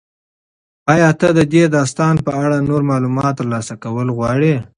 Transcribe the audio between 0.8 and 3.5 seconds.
ایا ته د دې داستان په اړه نور معلومات